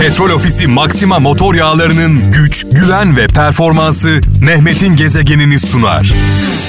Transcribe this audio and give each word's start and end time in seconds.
Petrol 0.00 0.30
Ofisi 0.30 0.66
Maxima 0.66 1.18
motor 1.18 1.54
yağlarının 1.54 2.32
güç, 2.32 2.66
güven 2.72 3.16
ve 3.16 3.26
performansı 3.26 4.20
Mehmet'in 4.40 4.96
gezegenini 4.96 5.60
sunar. 5.60 6.14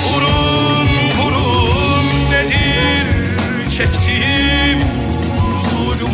Vurun 0.03 0.87
vurun 1.17 2.05
nedir 2.31 3.07
çektiğim 3.77 4.79
zulüm 5.69 6.13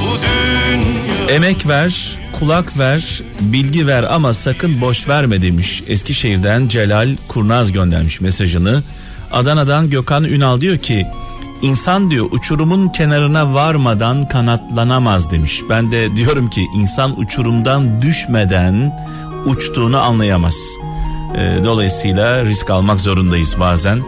bu 0.00 0.18
dünya 0.22 1.36
Emek 1.36 1.68
ver, 1.68 2.18
kulak 2.38 2.78
ver, 2.78 3.22
bilgi 3.40 3.86
ver 3.86 4.02
ama 4.02 4.32
sakın 4.32 4.80
boş 4.80 5.08
verme 5.08 5.42
demiş. 5.42 5.82
Eskişehir'den 5.88 6.68
Celal 6.68 7.08
Kurnaz 7.28 7.72
göndermiş 7.72 8.20
mesajını. 8.20 8.82
Adana'dan 9.32 9.90
Gökhan 9.90 10.24
Ünal 10.24 10.60
diyor 10.60 10.78
ki 10.78 11.06
insan 11.64 12.10
diyor 12.10 12.26
uçurumun 12.30 12.88
kenarına 12.88 13.54
varmadan 13.54 14.28
kanatlanamaz 14.28 15.30
demiş. 15.30 15.62
Ben 15.68 15.90
de 15.90 16.16
diyorum 16.16 16.50
ki 16.50 16.66
insan 16.74 17.20
uçurumdan 17.20 18.02
düşmeden 18.02 18.98
uçtuğunu 19.46 19.98
anlayamaz. 19.98 20.56
Ee, 21.34 21.64
dolayısıyla 21.64 22.44
risk 22.44 22.70
almak 22.70 23.00
zorundayız 23.00 23.56
bazen. 23.60 24.02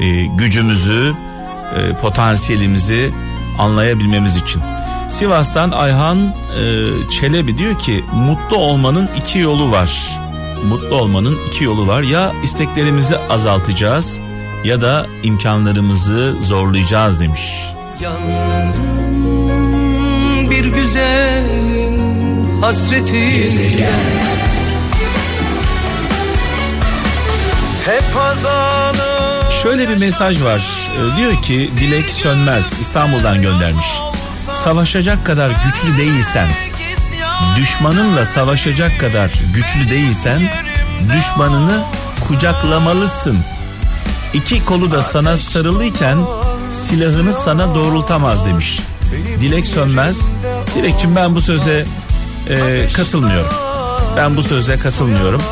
Ee, 0.00 0.24
gücümüzü, 0.24 1.14
e, 1.76 1.96
potansiyelimizi 1.96 3.12
anlayabilmemiz 3.58 4.36
için. 4.36 4.62
Sivas'tan 5.08 5.70
Ayhan 5.70 6.18
e, 6.18 6.30
Çelebi 7.10 7.58
diyor 7.58 7.78
ki 7.78 8.04
mutlu 8.14 8.56
olmanın 8.56 9.08
iki 9.20 9.38
yolu 9.38 9.72
var. 9.72 10.18
Mutlu 10.68 10.96
olmanın 10.96 11.38
iki 11.46 11.64
yolu 11.64 11.86
var. 11.86 12.02
Ya 12.02 12.32
isteklerimizi 12.42 13.18
azaltacağız 13.18 14.18
ya 14.64 14.80
da 14.80 15.06
imkanlarımızı 15.22 16.36
zorlayacağız 16.40 17.20
demiş. 17.20 17.64
Yandım 18.00 18.90
bir 20.50 20.64
güzelin 20.64 22.02
hasreti 22.62 23.48
Hep 27.86 28.16
azanı 28.16 29.42
Şöyle 29.62 29.88
bir 29.88 29.96
mesaj 29.96 30.42
var. 30.42 30.62
E, 30.96 31.16
diyor 31.16 31.42
ki 31.42 31.70
Dilek 31.80 32.10
Sönmez 32.10 32.80
İstanbul'dan 32.80 33.42
göndermiş. 33.42 33.86
Savaşacak 34.52 35.26
kadar 35.26 35.50
güçlü 35.50 35.98
değilsen, 35.98 36.48
düşmanınla 37.56 38.24
savaşacak 38.24 39.00
kadar 39.00 39.32
güçlü 39.54 39.90
değilsen 39.90 40.40
düşmanını 41.14 41.80
kucaklamalısın. 42.28 43.38
İki 44.34 44.64
kolu 44.64 44.92
da 44.92 45.02
sana 45.02 45.36
sarılıyken 45.36 46.18
silahını 46.70 47.32
sana 47.32 47.74
doğrultamaz 47.74 48.46
demiş. 48.46 48.80
Dilek 49.40 49.66
Sönmez. 49.66 50.28
Dilekçim 50.74 51.16
ben 51.16 51.34
bu 51.34 51.40
söze 51.40 51.86
e, 52.48 52.88
katılmıyorum. 52.92 53.52
Ben 54.16 54.36
bu 54.36 54.42
söze 54.42 54.76
katılmıyorum. 54.76 55.42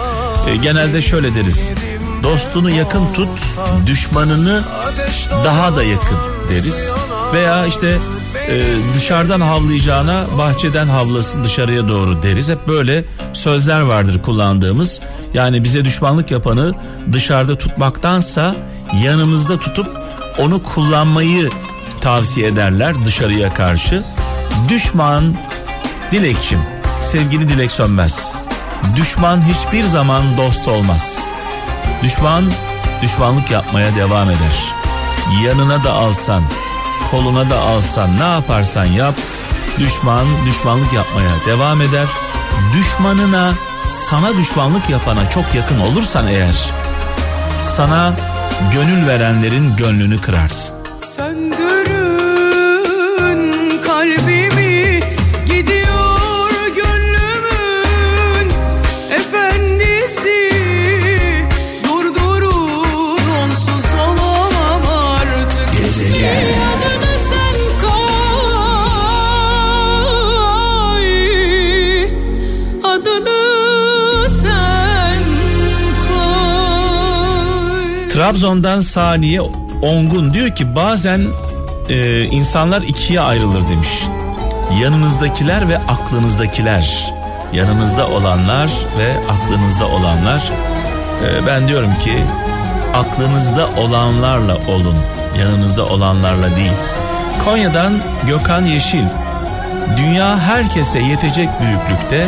E, 0.49 0.57
genelde 0.57 1.03
şöyle 1.03 1.35
deriz. 1.35 1.75
Dostunu 2.23 2.71
yakın 2.71 3.13
tut, 3.13 3.29
düşmanını 3.87 4.63
daha 5.45 5.77
da 5.77 5.83
yakın 5.83 6.19
deriz. 6.51 6.93
Veya 7.35 7.67
işte 7.67 7.99
e, 8.49 8.63
dışarıdan 8.97 9.41
havlayacağına 9.41 10.25
bahçeden 10.39 10.89
havlasın 10.89 11.45
dışarıya 11.45 11.89
doğru 11.89 12.23
deriz. 12.23 12.49
Hep 12.49 12.69
böyle 12.69 13.05
sözler 13.33 13.81
vardır 13.81 14.23
kullandığımız. 14.23 15.01
Yani 15.35 15.65
bize 15.65 15.85
düşmanlık 15.85 16.31
yapanı 16.31 16.75
dışarıda 17.13 17.59
tutmaktansa 17.59 18.55
yanımızda 19.05 19.61
tutup 19.61 19.87
onu 20.39 20.63
kullanmayı 20.63 21.51
tavsiye 22.01 22.47
ederler 22.47 23.05
dışarıya 23.05 23.55
karşı. 23.55 24.03
Düşman 24.69 25.35
Dilekçim, 26.11 26.61
sevgili 27.03 27.49
Dilek 27.49 27.71
Sönmez. 27.71 28.35
Düşman 28.97 29.43
hiçbir 29.43 29.85
zaman 29.85 30.37
dost 30.37 30.69
olmaz. 30.69 31.21
Düşman 32.03 32.45
düşmanlık 33.03 33.51
yapmaya 33.51 33.97
devam 33.97 34.31
eder. 34.31 34.65
Yanına 35.45 35.85
da 35.85 35.93
alsan, 35.93 36.43
koluna 37.11 37.51
da 37.51 37.61
alsan, 37.61 38.19
ne 38.19 38.23
yaparsan 38.23 38.85
yap, 38.85 39.15
düşman 39.79 40.27
düşmanlık 40.47 40.93
yapmaya 40.93 41.35
devam 41.47 41.83
eder. 41.83 42.07
Düşmanına, 42.75 43.53
sana 43.91 44.37
düşmanlık 44.37 44.91
yapana 44.91 45.31
çok 45.31 45.55
yakın 45.55 45.81
olursan 45.81 46.27
eğer, 46.27 46.71
sana 47.63 48.15
gönül 48.75 49.07
verenlerin 49.07 49.77
gönlünü 49.77 50.21
kırarsın. 50.21 50.77
Söndürün 51.17 52.23
kalbimi 53.83 55.01
gidiyor 55.47 56.51
gönlümün 56.77 58.51
efendisi. 59.11 60.51
Durdurun 61.85 63.19
onsuz 63.43 63.95
olamam 63.95 64.83
artık. 65.21 65.71
Koy. 67.81 68.05
Adını 72.85 73.60
Trabzon'dan 78.21 78.81
Saniye 78.81 79.41
Ongun 79.83 80.35
diyor 80.35 80.55
ki 80.55 80.75
bazen 80.75 81.27
e, 81.89 82.23
insanlar 82.25 82.83
ikiye 82.83 83.21
ayrılır 83.21 83.69
demiş. 83.69 83.89
Yanınızdakiler 84.81 85.69
ve 85.69 85.79
aklınızdakiler. 85.79 87.13
Yanınızda 87.53 88.09
olanlar 88.09 88.71
ve 88.99 89.13
aklınızda 89.33 89.87
olanlar. 89.89 90.51
E, 91.25 91.47
ben 91.47 91.69
diyorum 91.69 91.95
ki 91.95 92.19
aklınızda 92.95 93.69
olanlarla 93.79 94.57
olun. 94.57 94.97
Yanınızda 95.39 95.87
olanlarla 95.87 96.57
değil. 96.57 96.73
Konya'dan 97.45 97.93
Gökhan 98.27 98.65
Yeşil. 98.65 99.05
Dünya 99.97 100.39
herkese 100.39 100.99
yetecek 100.99 101.49
büyüklükte. 101.61 102.27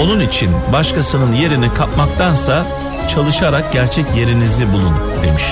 Onun 0.00 0.20
için 0.20 0.50
başkasının 0.72 1.32
yerini 1.32 1.74
kapmaktansa 1.74 2.66
çalışarak 3.08 3.72
gerçek 3.72 4.06
yerinizi 4.16 4.72
bulun 4.72 4.94
demiş. 5.22 5.44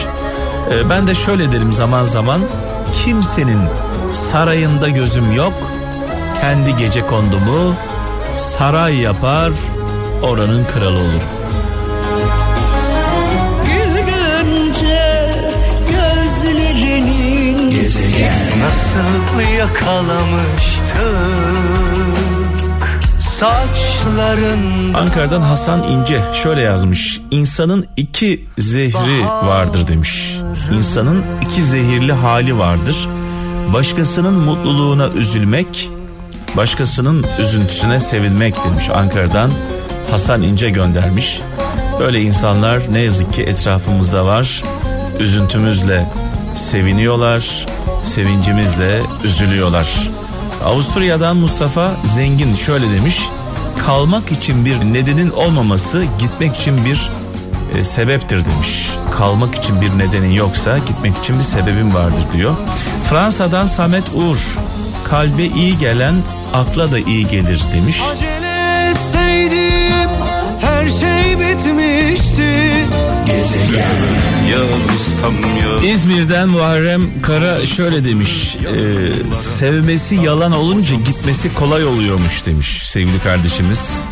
Ee, 0.71 0.91
ben 0.91 1.07
de 1.07 1.15
şöyle 1.15 1.53
derim 1.53 1.73
zaman 1.73 2.05
zaman 2.05 2.41
kimsenin 3.05 3.61
sarayında 4.13 4.89
gözüm 4.89 5.33
yok. 5.33 5.53
Kendi 6.41 6.77
gece 6.77 7.07
kondumu 7.07 7.75
saray 8.37 8.97
yapar 8.97 9.53
oranın 10.23 10.65
kralı 10.65 10.99
olur. 10.99 11.23
Gülünce 13.65 15.35
gözlerinin 15.91 17.71
Nasıl 18.61 19.41
yakalamıştık 19.59 21.54
Saçların 23.35 24.95
Ankara'dan 24.95 25.41
Hasan 25.41 25.83
İnce 25.83 26.21
şöyle 26.43 26.61
yazmış. 26.61 27.21
İnsanın 27.31 27.87
iki 27.97 28.49
zehri 28.59 29.25
vardır 29.25 29.89
demiş. 29.89 30.39
İnsanın 30.73 31.25
iki 31.43 31.63
zehirli 31.63 32.13
hali 32.13 32.59
vardır. 32.59 33.09
Başkasının 33.73 34.35
mutluluğuna 34.35 35.09
üzülmek, 35.09 35.91
başkasının 36.57 37.27
üzüntüsüne 37.41 38.01
sevinmek 38.01 38.55
demiş. 38.65 38.91
Ankara'dan 38.91 39.51
Hasan 40.11 40.43
İnce 40.43 40.71
göndermiş. 40.71 41.41
Böyle 42.01 42.21
insanlar 42.21 42.81
ne 42.93 42.99
yazık 42.99 43.33
ki 43.33 43.43
etrafımızda 43.43 44.27
var. 44.27 44.63
Üzüntümüzle 45.21 46.07
seviniyorlar, 46.55 47.67
sevincimizle 48.05 49.01
üzülüyorlar. 49.25 50.14
Avusturya'dan 50.65 51.37
Mustafa 51.37 51.91
Zengin 52.15 52.57
şöyle 52.57 52.91
demiş. 52.93 53.23
Kalmak 53.87 54.33
için 54.33 54.65
bir 54.65 54.81
nedenin 54.81 55.31
olmaması 55.31 56.05
gitmek 56.19 56.57
için 56.57 56.85
bir 56.85 57.11
e, 57.79 57.85
sebeptir 57.85 58.45
demiş. 58.45 58.91
Kalmak 59.17 59.55
için 59.55 59.81
bir 59.81 59.99
nedenin 59.99 60.31
yoksa 60.31 60.79
gitmek 60.79 61.17
için 61.19 61.39
bir 61.39 61.43
sebebin 61.43 61.95
vardır 61.95 62.25
diyor. 62.33 62.55
Fransa'dan 63.11 63.67
Samet 63.67 64.05
Uğur. 64.15 64.59
Kalbe 65.05 65.45
iyi 65.45 65.79
gelen 65.79 66.15
akla 66.55 66.93
da 66.93 66.99
iyi 66.99 67.27
gelir 67.29 67.63
demiş. 67.75 68.01
Acele 68.13 68.91
etseydim 68.91 70.11
her 70.61 70.87
şey 70.89 71.39
bitmişti 71.39 72.71
Yaz 74.51 74.97
ustam 74.97 75.35
yaz 75.35 75.85
İzmir'den 75.85 76.49
Muharrem 76.49 77.23
Kara 77.23 77.67
şöyle 77.67 78.05
demiş. 78.05 78.57
e, 78.57 79.35
sevmesi 79.35 80.15
yalan 80.15 80.53
olunca 80.53 80.95
gitmesi 80.95 81.55
kolay 81.55 81.85
oluyormuş 81.87 82.47
demiş 82.47 82.83
sevgili 82.89 83.19
kardeşimiz. 83.21 84.03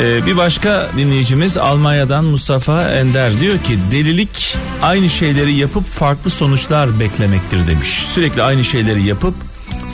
E, 0.00 0.26
bir 0.26 0.36
başka 0.36 0.90
dinleyicimiz 0.96 1.56
Almanya'dan 1.56 2.24
Mustafa 2.24 2.82
Ender 2.82 3.40
diyor 3.40 3.58
ki 3.58 3.78
delilik 3.92 4.56
aynı 4.82 5.10
şeyleri 5.10 5.54
yapıp 5.54 5.86
farklı 5.86 6.30
sonuçlar 6.30 7.00
beklemektir 7.00 7.66
demiş. 7.68 7.88
Sürekli 8.14 8.42
aynı 8.42 8.64
şeyleri 8.64 9.02
yapıp 9.02 9.34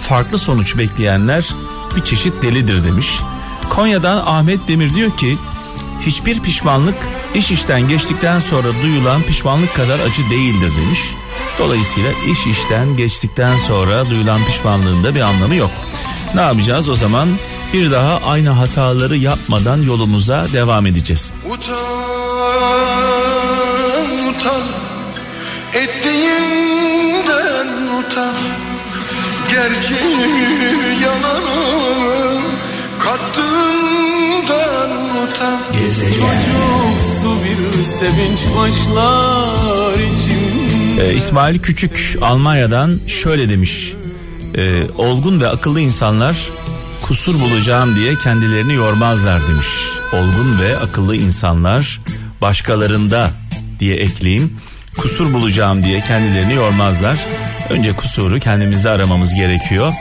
farklı 0.03 0.39
sonuç 0.39 0.79
bekleyenler 0.79 1.49
bir 1.97 2.01
çeşit 2.05 2.43
delidir 2.43 2.85
demiş. 2.85 3.09
Konya'dan 3.71 4.17
Ahmet 4.27 4.69
Demir 4.69 4.95
diyor 4.95 5.17
ki 5.17 5.39
hiçbir 6.01 6.41
pişmanlık 6.41 6.97
iş 7.35 7.51
işten 7.51 7.89
geçtikten 7.89 8.39
sonra 8.39 8.69
duyulan 8.83 9.23
pişmanlık 9.23 9.75
kadar 9.75 10.01
acı 10.01 10.31
değildir 10.31 10.73
demiş. 10.85 11.01
Dolayısıyla 11.59 12.11
iş 12.33 12.47
işten 12.47 12.97
geçtikten 12.97 13.57
sonra 13.57 14.11
duyulan 14.11 14.45
pişmanlığın 14.45 15.05
da 15.05 15.15
bir 15.15 15.21
anlamı 15.21 15.55
yok. 15.55 15.71
Ne 16.35 16.41
yapacağız 16.41 16.89
o 16.89 16.97
zaman? 16.97 17.29
Bir 17.73 17.91
daha 17.91 18.21
aynı 18.21 18.51
hataları 18.51 19.17
yapmadan 19.17 19.83
yolumuza 19.83 20.47
devam 20.53 20.87
edeceğiz. 20.87 21.33
Utan 21.51 21.77
utan 24.29 24.63
Ettiğinden 25.73 27.69
utan 27.99 28.35
Gerçeği 29.51 31.01
yalanı 31.03 32.46
Kattığından 33.07 34.91
utan 35.25 35.59
Çocuksu 36.01 37.37
bir 37.45 37.85
sevinç 37.85 38.39
başlar 38.57 39.95
içimde 39.95 41.11
Ee, 41.11 41.15
İsmail 41.15 41.59
Küçük 41.59 42.17
Almanya'dan 42.21 43.01
şöyle 43.07 43.49
demiş. 43.49 43.93
Ee, 44.57 44.83
olgun 44.99 45.41
ve 45.41 45.49
akıllı 45.49 45.81
insanlar 45.81 46.51
kusur 47.03 47.41
bulacağım 47.41 47.97
diye 47.97 48.15
kendilerini 48.19 48.75
yormazlar 48.75 49.49
demiş. 49.49 49.69
Olgun 50.13 50.61
ve 50.61 50.77
akıllı 50.79 51.17
insanlar 51.17 52.01
başkalarında 52.43 53.31
diye 53.81 53.97
ekleyeyim. 53.97 54.57
Kusur 54.99 55.33
bulacağım 55.33 55.83
diye 55.83 56.01
kendilerini 56.01 56.55
yormazlar. 56.55 57.27
Önce 57.71 57.93
kusuru 57.93 58.41
kendimizde 58.41 58.91
aramamız 58.91 59.35
gerekiyor. 59.35 59.93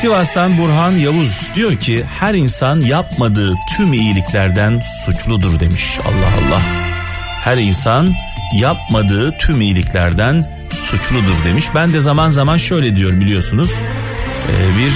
Sivas'tan 0.00 0.58
Burhan 0.58 0.92
Yavuz 0.92 1.50
diyor 1.54 1.76
ki 1.76 2.04
her 2.20 2.34
insan 2.34 2.80
yapmadığı 2.80 3.54
tüm 3.76 3.92
iyiliklerden 3.92 4.82
suçludur 5.04 5.60
demiş. 5.60 5.98
Allah 6.04 6.46
Allah. 6.46 6.60
Her 7.44 7.56
insan 7.56 8.14
yapmadığı 8.60 9.30
tüm 9.38 9.60
iyiliklerden 9.60 10.46
suçludur 10.70 11.44
demiş. 11.44 11.64
Ben 11.74 11.92
de 11.92 12.00
zaman 12.00 12.30
zaman 12.30 12.56
şöyle 12.56 12.96
diyorum 12.96 13.20
biliyorsunuz. 13.20 13.70
Ee, 14.48 14.78
bir 14.78 14.92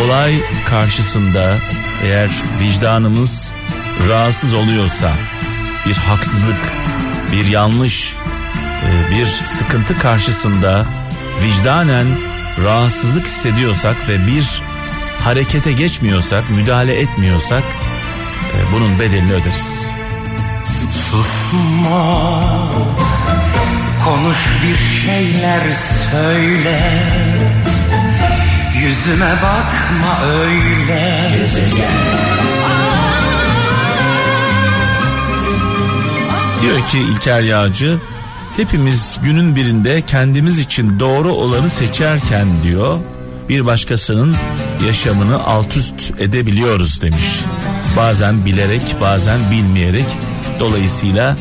olay 0.00 0.34
karşısında 0.70 1.56
eğer 2.04 2.28
vicdanımız 2.60 3.52
rahatsız 4.08 4.54
oluyorsa 4.54 5.12
bir 5.86 5.94
haksızlık, 5.94 6.74
bir 7.32 7.46
yanlış, 7.46 8.14
e, 8.84 9.10
bir 9.10 9.26
sıkıntı 9.26 9.98
karşısında 9.98 10.86
vicdanen 11.44 12.06
rahatsızlık 12.64 13.26
hissediyorsak 13.26 14.08
ve 14.08 14.26
bir 14.26 14.62
harekete 15.24 15.72
geçmiyorsak, 15.72 16.50
müdahale 16.50 17.00
etmiyorsak 17.00 17.62
e, 18.54 18.72
bunun 18.72 18.98
bedelini 18.98 19.32
öderiz. 19.32 19.90
Susma. 21.10 22.72
Konuş 24.04 24.36
bir 24.62 25.06
şeyler 25.06 25.60
söyle. 26.12 27.08
Yüzüme 28.74 29.32
bakma 29.32 30.26
öyle. 30.26 31.30
Diyor 36.62 36.86
ki 36.86 36.98
İlker 36.98 37.40
Yağcı 37.40 37.98
hepimiz 38.56 39.18
günün 39.22 39.56
birinde 39.56 40.02
kendimiz 40.02 40.58
için 40.58 41.00
doğru 41.00 41.32
olanı 41.32 41.70
seçerken 41.70 42.46
diyor 42.64 42.98
bir 43.48 43.66
başkasının 43.66 44.36
yaşamını 44.86 45.44
alt 45.44 45.76
üst 45.76 46.20
edebiliyoruz 46.20 47.02
demiş. 47.02 47.40
Bazen 47.96 48.44
bilerek 48.44 48.96
bazen 49.00 49.38
bilmeyerek 49.50 50.06
dolayısıyla 50.60 51.36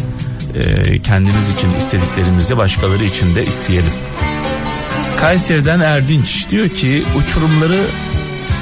e, 0.54 1.02
kendimiz 1.02 1.50
için 1.50 1.76
istediklerimizi 1.80 2.58
başkaları 2.58 3.04
için 3.04 3.36
de 3.36 3.46
isteyelim. 3.46 3.94
Kayseri'den 5.18 5.80
Erdinç 5.80 6.50
diyor 6.50 6.70
ki 6.70 7.04
uçurumları 7.18 7.80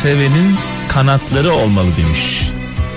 sevenin 0.01 0.57
kanatları 0.87 1.53
olmalı 1.53 1.89
demiş. 1.97 2.49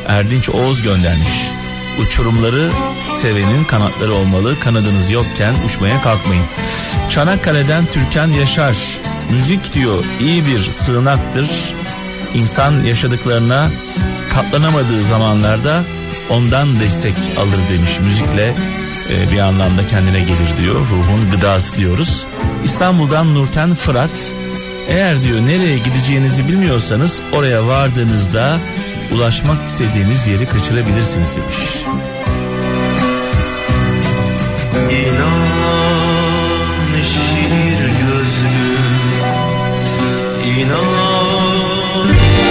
Erdinç 0.08 0.48
Oğuz 0.48 0.82
göndermiş. 0.82 1.55
Uçurumları 2.00 2.70
sevenin 3.08 3.64
kanatları 3.64 4.14
olmalı. 4.14 4.60
Kanadınız 4.60 5.10
yokken 5.10 5.54
uçmaya 5.66 6.02
kalkmayın. 6.02 6.44
Çanakkale'den 7.10 7.84
Türkan 7.86 8.28
Yaşar. 8.28 8.76
Müzik 9.30 9.74
diyor 9.74 10.04
iyi 10.20 10.46
bir 10.46 10.72
sığınaktır. 10.72 11.50
İnsan 12.34 12.84
yaşadıklarına 12.84 13.70
katlanamadığı 14.34 15.02
zamanlarda 15.02 15.84
ondan 16.30 16.80
destek 16.80 17.14
alır 17.36 17.58
demiş. 17.72 18.00
Müzikle 18.00 18.54
e, 19.10 19.30
bir 19.32 19.38
anlamda 19.38 19.86
kendine 19.86 20.20
gelir 20.20 20.56
diyor. 20.58 20.80
Ruhun 20.80 21.30
gıdası 21.30 21.76
diyoruz. 21.76 22.26
İstanbul'dan 22.64 23.34
Nurten 23.34 23.74
Fırat. 23.74 24.32
Eğer 24.88 25.24
diyor 25.24 25.40
nereye 25.40 25.78
gideceğinizi 25.78 26.48
bilmiyorsanız 26.48 27.20
oraya 27.32 27.66
vardığınızda 27.66 28.58
ulaşmak 29.12 29.66
istediğiniz 29.66 30.28
yeri 30.28 30.46
kaçırabilirsiniz 30.46 31.36
demiş. 31.36 31.56
İnan 34.90 35.46
şiir 37.02 37.78
gözlüm 37.78 38.86
İnan 40.58 41.06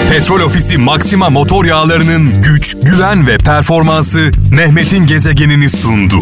Petrol 0.09 0.39
Ofisi 0.39 0.77
Maxima 0.77 1.29
motor 1.29 1.65
yağlarının 1.65 2.41
güç, 2.41 2.75
güven 2.81 3.27
ve 3.27 3.37
performansı 3.37 4.31
Mehmet'in 4.51 5.05
gezegenini 5.05 5.69
sundu. 5.69 6.19